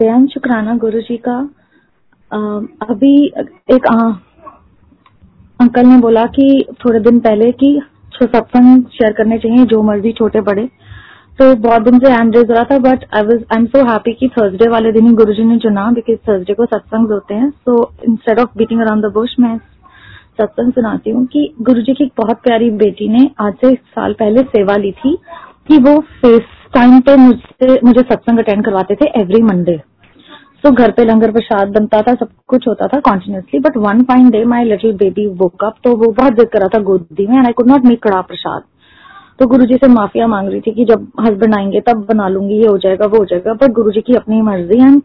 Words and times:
बेअन 0.00 0.26
शुक्राना 0.26 0.76
गुरु 0.76 1.00
जी 1.02 1.16
का 1.18 1.38
अभी 2.90 3.14
एक 3.74 3.86
आ, 3.86 3.98
अंकल 5.60 5.86
ने 5.86 5.98
बोला 6.00 6.24
कि 6.30 6.64
थोड़े 6.80 7.00
दिन 7.00 7.20
पहले 7.20 7.50
कि 7.54 7.80
सत्संग 8.14 8.84
शेयर 8.92 9.12
करने 9.12 9.38
चाहिए 9.38 9.64
जो 9.66 9.82
मर्ज़ी 9.82 10.12
छोटे 10.12 10.40
बड़े। 10.42 10.66
तो 11.38 11.54
बहुत 11.62 11.82
दिन 11.82 11.98
से 11.98 12.10
हैंड 12.12 12.36
रेज 12.36 12.50
रहा 12.50 12.64
था 12.64 12.78
but 12.80 13.04
I 13.14 13.22
was 13.22 13.44
I 13.52 13.60
am 13.60 13.66
so 13.66 13.84
happy 13.88 14.12
कि 14.12 14.28
थर्सडे 14.28 14.68
वाले 14.70 14.92
दिन 14.92 15.06
ही 15.08 15.14
गुरुजी 15.14 15.44
ने 15.44 15.58
चुना 15.58 15.90
बिकॉज़ 15.92 16.18
थर्सडे 16.28 16.54
को 16.54 16.66
सत्संग 16.66 17.10
होते 17.12 17.34
हैं। 17.34 17.50
So 17.50 17.80
instead 18.08 18.38
of 18.40 18.58
beating 18.58 18.80
around 18.80 19.04
the 19.04 19.12
bush 19.14 19.34
मैं 19.40 19.56
सत्संग 20.40 20.72
सुनाती 20.72 21.10
हूँ 21.10 21.24
कि 21.26 21.48
गुरुजी 21.62 21.94
की 21.94 22.04
एक 22.04 22.12
बहुत 22.18 22.40
प्यारी 22.44 22.70
बेटी 22.78 23.08
ने 23.08 23.28
आज 23.40 23.54
से 23.64 23.74
साल 23.74 24.12
पहले 24.14 24.42
सेवा 24.46 24.76
ली 24.76 24.92
थी। 24.94 25.16
कि 25.68 25.78
वो 25.80 25.98
फेस 26.20 26.54
टाइम 26.74 26.98
पे 27.00 27.16
मुझसे, 27.16 27.78
मुझे 27.84 28.00
सत्संग 28.02 28.38
अटेंड 28.38 28.64
करवाते 28.64 28.94
थे 28.94 29.08
एवरी 29.20 29.42
मंडे 29.42 29.76
सो 30.58 30.70
घर 30.72 30.90
पे 30.90 31.04
लंगर 31.04 31.30
प्रसाद 31.32 31.68
बनता 31.70 32.00
था, 32.02 32.14
सब 32.14 32.28
कुछ 32.48 32.66
होता 32.68 32.86
था 32.86 33.00
continuously 33.00 33.60
but 33.60 33.76
one 33.78 34.02
fine 34.02 34.30
day 34.30 34.44
my 34.44 34.64
little 34.64 34.92
baby 34.96 35.26
woke 35.42 35.64
up 35.64 35.74
तो 35.84 35.90
वो 35.96 36.10
बहुत 36.12 36.32
जिद 36.34 36.56
रहा 36.56 36.68
था 36.68 36.82
गोदी 36.82 37.26
में 37.26 37.36
and 37.36 37.46
I 37.46 37.52
could 37.52 37.68
not 37.68 37.84
make 37.84 38.02
karah 38.02 38.20
prasad. 38.22 38.62
तो 39.38 39.46
गुरु 39.46 39.64
जी 39.66 39.74
से 39.74 39.88
माफिया 39.88 40.26
मांग 40.26 40.48
रही 40.48 40.60
थी 40.60 40.72
कि 40.74 40.84
जब 40.84 41.06
हस्बैंड 41.20 41.54
आएँगे 41.54 41.80
तब 41.80 42.06
बना 42.08 42.28
लूँगी, 42.28 42.54
ये 42.54 42.66
हो 42.66 42.78
जाएगा, 42.78 43.06
वो 43.06 43.18
हो 43.18 43.24
जाएगा, 43.24 43.54
पर 43.54 43.72
गुरु 43.72 43.90
जी 43.90 44.00
की 44.00 44.14
अपनी 44.14 44.40
मर्ज़ी 44.42 44.78
एंड 44.80 45.02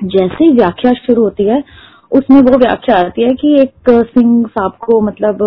जैसे 0.00 0.44
ही 0.44 0.50
व्याख्या 0.52 0.92
शुरू 0.96 1.22
होती 1.22 1.44
है, 1.44 1.62
उसमें 2.12 2.40
वो 2.42 2.58
व्याख्या 2.58 2.96
आती 2.96 3.22
है 3.22 3.34
कि 3.34 3.54
एक 3.60 3.90
सिंह 4.08 4.46
साहब 4.48 4.72
को 4.80 5.00
मतलब 5.00 5.38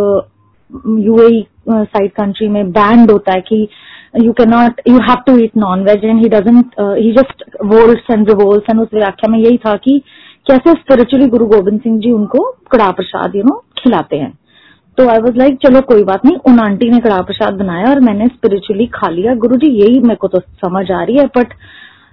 यूएई 0.99 1.45
साइड 1.69 2.11
कंट्री 2.11 2.47
में 2.47 2.71
बैंड 2.71 3.11
होता 3.11 3.33
है 3.33 3.41
कि 3.41 3.67
you 4.13 4.31
can 4.31 4.49
not 4.49 4.81
you 4.87 4.97
have 4.99 5.21
to 5.27 5.37
eat 5.39 5.57
non 5.57 5.83
veg 5.83 6.03
and 6.05 6.19
he 6.19 6.29
doesn't 6.29 6.75
he 6.79 7.11
just 7.11 7.43
wolves 7.65 8.11
and 8.11 8.29
revolves 8.29 8.69
and 8.69 8.81
उस 8.81 8.87
व्याख्या 8.93 9.31
में 9.31 9.39
यही 9.39 9.57
था 9.57 9.75
कि 9.75 9.97
कैसे 10.47 10.71
स्पिरिचुअली 10.71 11.27
गुरु 11.27 11.45
गोविंद 11.45 11.79
सिंह 11.79 11.99
जी 11.99 12.11
उनको 12.11 12.43
कड़ा 12.71 12.89
प्रसाद 12.91 13.35
यू 13.35 13.43
नो 13.43 13.63
खिलाते 13.77 14.17
हैं। 14.17 14.31
तो 14.97 15.07
आई 15.09 15.19
वॉज़ 15.19 15.37
लाइक 15.37 15.57
चलो 15.63 15.81
कोई 15.89 16.03
बात 16.03 16.25
नहीं। 16.25 16.37
उन 16.47 16.59
आंटी 16.59 16.89
ने 16.89 16.99
कड़ा 16.99 17.21
प्रसाद 17.21 17.53
बनाया 17.53 17.89
और 17.89 17.99
मैंने 17.99 18.27
स्पिरिचुअली 18.27 18.85
खा 18.93 19.09
लिया। 19.09 19.35
गुरु 19.35 19.55
जी 19.55 19.67
यही 19.73 19.99
मेरे 19.99 20.15
को 20.15 20.27
तो 20.27 20.39
समझ 20.39 20.89
आ 20.91 21.03
रही 21.03 21.17
है 21.17 21.25
बट 21.37 21.53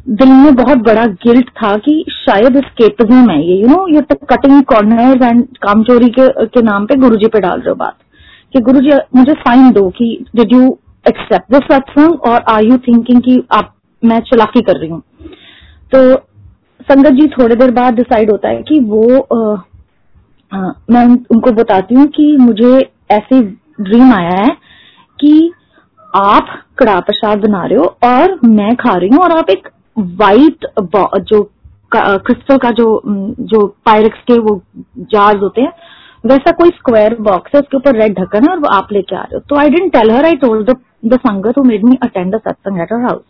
दिल 0.08 0.28
में 0.28 0.54
बहुत 0.54 0.78
बड़ा 0.86 1.04
गिल्ट 1.24 1.48
था 1.58 1.74
कि 1.76 2.04
शायद 2.10 2.58
स्केपिज्म 2.64 3.30
है 3.30 3.42
ये 3.42 3.56
you 3.60 3.68
know 3.68 3.86
you 3.88 4.00
cutting 4.30 4.62
corner 4.64 5.24
and 5.24 5.44
कामचोरी 5.62 6.08
के, 6.10 6.28
के 6.46 6.62
नाम 6.62 6.86
पे 6.86 6.96
गुरु 6.96 7.16
जी 7.16 7.28
पे 7.28 7.40
डाल 7.40 7.58
रहे 7.58 7.68
हो 7.68 7.74
बात। 7.76 7.96
कि 8.52 8.60
गुरु 8.60 8.80
जी 8.80 8.90
मुझे 9.16 9.32
फाइन 9.40 9.70
दो 9.72 9.88
कि 9.90 10.24
डिड 10.36 10.52
यू 10.52 10.76
एक्सेप्ट 11.08 11.52
दिस 11.52 11.64
सत्संग 11.72 12.20
और 12.22 12.42
आर 12.48 12.64
यू 12.64 12.78
थिंकिंग 12.78 13.20
कि 13.22 13.42
आप 13.52 13.74
मैं 14.02 14.20
चलाकी 14.20 14.60
कर 14.60 14.76
रही 14.76 14.88
हूँ? 14.90 15.02
तो 15.94 16.14
संगत 16.82 17.10
जी 17.10 17.26
थोड़ी 17.28 17.54
देर 17.56 17.70
बाद 17.70 17.94
डिसाइड 17.94 18.30
होता 18.30 18.48
है 18.48 18.62
कि 18.62 18.80
वो 18.80 19.20
आ, 19.20 19.54
आ, 20.52 20.72
मैं 20.90 21.04
उनको 21.30 21.52
बताती 21.52 21.94
हूँ 21.94 22.06
कि 22.06 22.36
मुझे 22.40 22.74
ऐसे 23.10 23.40
ड्रीम 23.80 24.12
आया 24.12 24.36
है 24.38 24.56
कि 25.18 25.52
आप 26.14 26.46
कड़ा 26.78 26.98
प्रसाद 27.00 27.38
बना 27.38 27.64
रहे 27.66 27.78
हो 27.78 27.84
और 28.04 28.38
मैं 28.44 28.74
खा 28.76 28.96
रही 28.96 29.08
हूँ 29.08 29.18
और 29.18 29.32
आप 29.32 29.50
एक 29.50 29.68
वाइट 29.98 30.66
जो 31.22 31.42
क्रिस्टल 31.96 32.56
का 32.56 32.70
जो 32.70 32.86
जो 33.40 33.66
पायरेक्स 33.86 34.18
के 34.28 34.38
वो 34.38 34.60
जार्स 34.98 35.42
होते 35.42 35.60
हैं 35.60 35.72
वैसा 36.26 36.50
कोई 36.50 36.68
स्क्वायर 36.68 37.16
बॉक्स 37.20 37.50
है 37.54 37.60
उसके 37.60 37.76
ऊपर 37.76 37.96
रेड 37.96 38.18
ढक्कन 38.18 38.44
है 38.44 38.50
और 38.50 38.58
वो 38.58 38.68
आप 38.68 38.88
लेके 38.92 39.16
आ 39.16 39.20
रहे 39.20 39.34
हो। 39.34 39.40
तो 39.48 39.56
I 39.56 39.70
didn't 39.70 39.92
tell 39.92 40.10
her 40.10 40.24
I 40.24 40.36
told 40.36 40.70
the 40.70 40.76
sangat 41.02 41.58
who 41.58 41.64
made 41.64 41.84
me 41.84 41.96
attend 42.02 42.34
the 42.34 42.40
satsang 42.40 42.80
at 42.80 42.92
house 42.92 43.22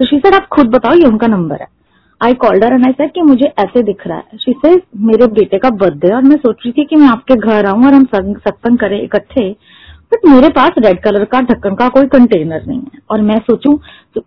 तो 0.00 0.06
शी 0.06 0.18
सेड 0.18 0.34
आप 0.34 0.46
खुद 0.52 0.66
बताओ, 0.70 0.94
ये 0.94 1.06
उनका 1.06 1.26
नंबर 1.26 1.60
है. 1.60 1.66
I 2.20 2.34
called 2.36 2.64
her 2.64 2.72
and 2.72 2.86
I 2.86 2.92
said 2.92 3.12
कि 3.12 3.22
मुझे 3.22 3.52
ऐसे 3.58 3.82
दिख 3.82 4.06
रहा 4.06 4.16
है। 4.16 4.38
शी 4.38 4.52
सेड 4.54 4.82
मेरे 5.06 5.26
बेटे 5.34 5.58
का 5.58 5.70
बर्थडे 5.76 6.12
और 6.14 6.22
मैं 6.22 6.36
सोच 6.38 6.56
रही 6.56 6.72
थी 6.72 6.84
कि 6.84 6.96
मैं 6.96 7.08
आपके 7.08 7.34
घर 7.36 7.66
आऊँ 7.66 7.86
और 7.86 7.94
हम 7.94 8.04
सत्संग 8.06 8.78
करें 8.78 9.00
इकट्ठे। 9.02 9.48
बट 10.12 10.26
मेरे 10.26 10.48
पास 10.50 10.70
रेड 10.78 11.00
कलर 11.02 11.24
का, 11.24 11.40
ढक्कन 11.42 11.74
का 11.74 11.88
कोई 11.88 12.06
कंटेनर 12.08 12.64
नहीं 12.66 12.78
है। 12.78 13.00
और 13.10 13.20
मैं 13.22 13.38
सोचूं 13.40 13.72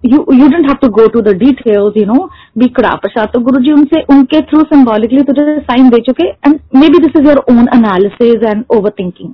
you 0.06 0.26
you 0.34 0.48
don't 0.48 0.66
have 0.66 0.76
to 0.82 0.88
go 0.92 1.08
to 1.08 1.22
the 1.22 1.36
details 1.38 1.98
you 1.98 2.06
know 2.06 2.28
B 2.58 2.68
कड़ा 2.78 3.26
तो 3.26 3.40
गुरु 3.40 3.62
जी 3.64 3.72
उनसे, 3.72 4.02
उनके 4.10 4.42
थ्रू 4.44 4.62
सिम्बॉलिकली 4.66 5.22
तुझे 5.24 5.60
साइन 5.62 5.90
दे 5.90 6.00
चुके 6.02 6.28
and 6.28 6.60
maybe 6.90 7.00
this 7.00 7.16
is 7.18 7.28
your 7.28 7.44
own 7.50 7.68
analysis 7.76 8.44
and 8.46 8.64
overthinking 9.00 9.34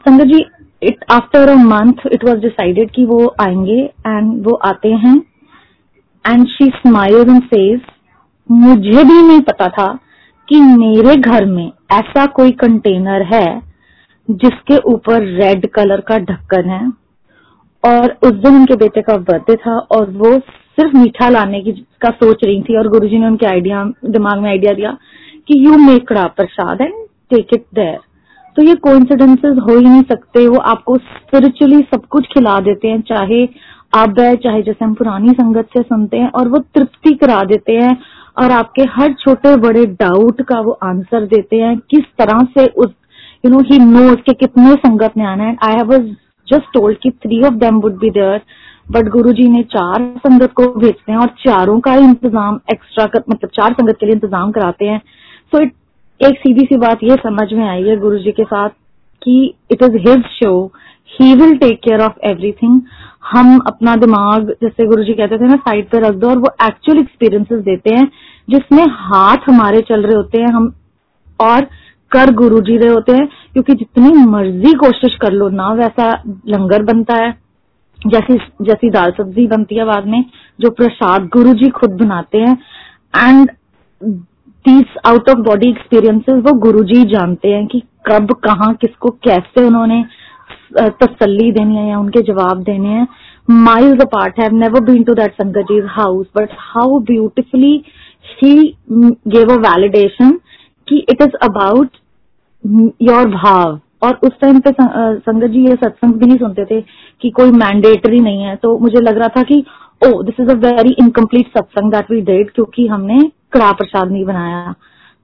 sangat 0.00 0.26
ji 0.26 0.44
it 0.82 1.04
after 1.10 1.48
a 1.48 1.54
month 1.64 2.06
it 2.12 2.24
was 2.24 2.38
decided 2.40 2.90
कि 2.90 3.04
वो 3.04 3.24
आएँगे 3.40 3.80
एंड 4.06 4.46
वो 4.46 4.54
आते 4.64 4.88
हैं। 5.04 5.16
And 6.24 6.46
she 6.48 6.70
smile 6.76 7.30
and 7.30 7.42
says 7.44 7.80
मुझे 8.48 9.04
भी 9.04 9.22
नहीं 9.22 9.40
पता 9.40 9.68
था 9.68 9.92
कि 10.48 10.60
मेरे 10.60 11.16
घर 11.16 11.44
में 11.46 11.66
ऐसा 11.92 12.26
कोई 12.36 12.50
कंटेनर 12.60 13.22
है 13.34 13.46
जिसके 14.28 14.76
ऊपर 14.92 15.22
रेड 15.36 15.66
कलर 15.74 16.00
का 16.00 16.18
ढक्कन 16.18 16.70
है। 16.70 16.86
और 17.84 18.16
उस 18.24 18.32
दिन 18.34 18.56
उनके 18.56 18.76
बेटे 18.76 19.02
का 19.02 19.16
बर्थडे 19.18 19.54
था 19.56 19.78
और 19.92 20.10
वो 20.12 20.32
सिर्फ़ 20.38 20.96
मीठा 20.96 21.28
लाने 21.28 21.60
की 21.62 21.72
का 22.02 22.10
सोच 22.12 22.44
रही 22.44 22.62
थी 22.62 22.76
और 22.78 22.88
गुरुजी 22.88 23.18
ने 23.18 23.26
उनके 23.26 23.46
आइडिया 23.46 23.84
दिमाग 24.06 24.40
में 24.40 24.48
आइडिया 24.50 24.72
दिया 24.72 24.96
कि 25.48 25.58
you 25.66 25.76
make 25.78 26.06
karah 26.08 26.26
prasad 26.36 26.80
and 26.80 26.94
take 27.30 27.54
it 27.54 27.64
there 27.74 27.98
तो 28.58 28.62
ये 28.64 28.74
कोइंसिडेंसेस 28.76 29.58
हो 29.62 29.76
ही 29.76 29.84
नहीं 29.84 30.02
सकते। 30.02 30.46
वो 30.48 30.58
आपको 30.68 30.96
स्पिरिचुअली 30.98 31.76
सब 31.92 32.06
कुछ 32.10 32.26
खिला 32.28 32.58
देते 32.60 32.88
हैं 32.88 33.00
चाहे 33.08 33.44
अब 33.94 34.18
है 34.20 34.34
चाहे 34.36 34.62
जैसे 34.62 34.84
हम 34.84 34.94
पुरानी 34.94 35.32
संगत 35.32 35.68
से 35.76 35.82
सुनते 35.82 36.16
हैं 36.16 36.30
और 36.30 36.48
वो 36.48 36.58
तृप्ति 36.74 37.12
करा 37.14 37.42
देते 37.44 37.72
हैं 37.74 37.96
और 38.38 38.52
आपके 38.52 38.82
हर 38.90 39.12
छोटे 39.20 39.54
बड़े 39.58 39.84
डाउट 40.02 40.42
का 40.42 40.60
वो 40.60 40.72
आंसर 40.84 41.26
देते 41.26 41.56
हैं 41.56 41.76
किस 41.90 42.04
तरह 42.18 42.42
से 42.58 42.66
उस 42.76 42.90
यू 43.44 43.50
नो 43.50 43.60
ही 43.70 43.78
नोज़ 43.78 44.20
के 44.20 44.32
कितने 44.36 44.74
संगत 44.76 45.16
में 45.16 45.24
आना 45.26 45.44
है। 45.44 45.56
आई 45.64 45.74
हैव 45.74 45.96
जस्ट 46.48 46.72
टोल्ड 46.74 46.98
कि 46.98 47.10
three 47.22 47.42
of 47.44 47.54
them 47.56 47.80
would 47.80 47.98
be 48.00 48.10
there 48.10 48.40
but 48.92 49.08
Guru 49.12 49.32
ji 49.32 49.48
ने 49.48 49.62
चार 49.72 50.12
संगत 50.18 50.52
को 50.52 50.72
भेजते 50.74 51.12
हैं 51.12 51.18
और 51.18 51.34
चारों 51.38 51.80
का 51.80 51.94
इंतज़ाम 52.04 52.60
एक्स्ट्रा 52.72 53.10
मतलब 53.30 53.50
चार 53.54 53.72
संगत 53.72 53.96
के 54.00 54.06
लिए 54.06 54.14
इंतज़ाम 54.14 54.50
कराते 54.50 54.84
हैं। 54.84 54.98
सो 54.98 55.58
so, 55.58 55.70
एक 56.20 56.38
सीधी 56.38 56.64
सी 56.64 56.76
बात 56.76 56.98
ये 57.02 57.16
समझ 57.16 57.52
में 57.52 57.68
आई 57.68 57.82
है 57.82 57.96
गुरु 57.96 58.18
जी 58.18 58.32
के 58.32 58.44
साथ 58.44 58.68
कि 59.22 59.54
it 59.70 59.82
is 59.82 59.96
his 60.08 60.22
show 60.32 60.72
he 61.10 61.34
will 61.34 61.56
take 61.56 61.78
care 61.78 62.00
of 62.00 62.26
everything 62.26 62.80
हम 63.32 63.58
अपना 63.66 63.94
दिमाग, 63.96 64.50
जैसे 64.62 64.86
गुरु 64.86 65.04
जी 65.04 65.12
कहते 65.12 65.38
थे 65.38 65.46
ना 65.46 65.56
साइड 65.56 65.88
पे 65.88 65.98
रख 65.98 66.14
दो 66.14 66.28
और 66.28 66.38
वो 66.38 66.50
एक्चुअल 66.66 66.98
एक्सपीरियंसेस 66.98 67.62
देते 67.62 67.94
हैं, 67.94 68.10
जिसमें 68.50 68.84
हाथ 68.90 69.48
हमारे 69.48 69.80
चल 69.80 70.02
रहे 70.02 70.14
होते 70.14 70.40
हैं, 70.40 70.48
हम 70.48 70.72
और 71.40 71.66
कर 72.12 72.32
गुरु 72.34 72.60
जी 72.60 72.76
रहे 72.76 72.88
होते 72.88 73.12
हैं, 73.12 73.26
क्योंकि 73.52 73.74
जितनी 73.74 74.12
मर्ज़ी 74.24 74.72
कोशिश 74.72 75.16
कर 75.16 75.32
लो, 75.32 75.48
ना 75.48 75.72
वैसा 75.72 76.12
लंगर 76.48 76.82
बनता 76.82 77.14
है। 77.14 77.30
जैसी 78.06 78.38
जैसी 78.62 78.90
दाल 78.90 79.10
सब्ज़ी 79.10 79.46
बनती 79.46 79.76
है 79.76 79.84
बाद 79.84 80.06
में, 80.06 80.24
जो 80.60 80.70
प्रसाद 80.70 81.28
गुरु 81.32 81.52
जी 81.54 81.68
खुद 81.68 81.90
बनाते 81.90 82.38
हैं। 82.38 82.58
And 83.16 83.50
these 84.64 84.96
out 85.06 85.28
of 85.30 85.38
body 85.42 85.68
experiences 85.68 86.42
वो 86.44 86.52
गुरु 86.60 86.82
जी 86.84 87.02
जानते 87.10 87.48
हैं 87.48 87.66
कि 87.66 87.82
कब, 88.06 88.32
कहा, 88.34 88.72
किसको, 88.72 89.10
कैसे 89.24 89.64
उन्होंने 89.66 90.04
तसल्ली 91.02 91.50
देनी 91.52 91.76
है 91.76 91.88
या 91.88 91.98
उनके 91.98 92.20
जवाब 92.22 92.62
देने 92.62 92.88
हैं। 92.88 93.06
Miles 93.50 94.00
apart 94.02 94.40
have 94.40 94.54
never 94.54 94.80
been 94.84 95.02
to 95.04 95.14
that 95.14 95.32
sangat 95.32 95.72
house 95.90 96.26
but 96.36 96.50
how 96.60 96.98
beautifully 97.06 97.72
he 98.42 98.54
gave 98.94 99.52
a 99.52 99.56
validation 99.60 100.32
कि 100.88 100.98
it 101.10 101.22
is 101.22 101.36
about 101.42 101.96
your 103.02 103.28
bhav 103.30 103.78
और 104.02 104.18
उस 104.24 104.38
टाइम 104.40 104.60
पे 104.60 104.70
संगत 104.72 105.50
जी 105.50 105.64
ये 105.66 105.74
सत्संग 105.74 106.14
भी 106.14 106.26
नहीं 106.26 106.38
सुनते 106.38 106.64
थे 106.64 106.80
कि 107.22 107.30
कोई 107.30 107.50
मैंडेटरी 107.52 108.20
नहीं 108.20 108.42
है। 108.42 108.54
तो 108.56 108.78
मुझे 108.78 109.00
लग 109.00 109.18
रहा 109.18 109.28
था 109.28 109.42
कि 109.42 109.64
ओ 110.02 110.22
this 110.22 110.40
is 110.40 110.50
a 110.50 110.54
very 110.60 110.94
incomplete 111.00 111.58
satsang 111.58 111.92
that 111.92 112.10
we 112.10 112.20
did 112.22 112.50
क्योंकि 112.50 112.86
हमने 112.86 113.18
कड़ा 113.52 113.72
प्रसाद 113.72 114.10
नहीं 114.10 114.24
बनाया। 114.24 114.74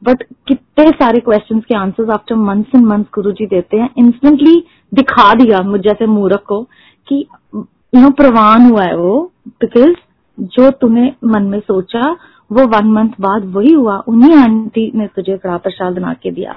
बट 0.03 0.23
कितने 0.49 0.91
सारे 0.91 1.21
क्वेश्चन 1.21 1.61
के 1.61 1.77
answers 1.77 2.11
after 2.11 2.35
months 2.35 2.75
and 2.75 2.87
months 2.87 3.09
Guru 3.15 3.33
ji 3.33 3.47
देते 3.47 3.77
हैं। 3.77 3.91
इंस्टेंटली 3.99 4.65
दिखा 4.95 5.35
दिया 5.35 5.61
मुझ 5.61 5.81
जैसे 5.81 6.07
मूर्ख 6.07 6.43
को 6.47 6.63
कि 7.09 7.27
यू 7.55 8.01
नो 8.01 8.11
प्रवान 8.11 8.71
हुआ 8.71 8.85
है 8.85 8.97
वो 8.97 9.33
बिकॉज़ 9.49 9.95
जो 10.39 10.71
तूने 10.71 11.15
मन 11.25 11.43
में 11.43 11.61
सोचा, 11.61 12.11
वो 12.53 12.67
वन 12.67 12.87
मंथ 12.87 13.11
बाद 13.21 13.45
वही 13.45 13.73
हुआ। 13.73 13.97
उन्हीं 14.09 14.35
आंटी 14.35 14.93
ने 14.95 15.07
तुझे 15.07 15.37
कड़ा 15.39 15.57
प्रसाद 15.57 15.93
बना 15.93 16.13
के 16.15 16.31
दिया। 16.31 16.55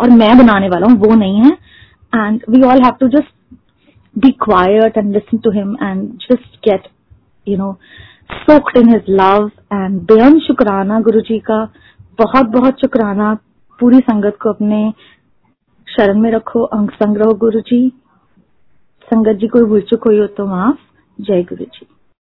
और 0.00 0.10
मैं 0.10 0.38
बनाने 0.38 0.68
वाला 0.68 0.86
हूँ, 0.86 0.96
वो 0.96 1.14
नहीं 1.14 1.40
है। 1.40 1.50
And 2.14 2.40
we 2.50 2.62
all 2.62 2.82
have 2.82 2.92
to 3.00 3.08
just 3.08 3.58
be 4.18 4.30
quiet 4.30 4.96
and 4.98 5.12
listen 5.12 5.38
to 5.38 5.50
him 5.50 5.76
and 5.82 6.02
just 6.02 6.56
get 6.68 6.88
you 7.48 7.56
know 7.56 7.78
soaked 8.32 8.76
in 8.76 8.88
his 8.88 9.04
love 9.10 9.50
and 9.72 10.00
be in 10.02 10.38
shukrana 10.38 11.00
Guru 11.00 11.20
ji 11.20 11.38
का 11.38 11.64
बहुत 12.18 12.46
बहुत 12.46 12.80
शुक्राना 12.80 13.34
पूरी 13.80 13.98
संगत 13.98 14.36
को 14.42 14.48
अपने 14.48 14.92
शरण 15.88 16.20
में 16.20 16.30
रखो, 16.30 16.62
अंग 16.62 16.90
संग्रह 16.90 17.24
रहो 17.24 17.34
गुरु 17.34 17.60
जी 17.60 17.88
संगत 19.08 19.36
जी, 19.36 19.46
कोई 19.46 19.62
भूल 19.62 19.80
चुक 19.80 20.04
हुई 20.06 20.18
हो 20.18 20.26
तो 20.26 20.46
माफ़। 20.46 20.76
जय 21.18 21.42
गुरु 21.42 21.64
जी 21.64 21.86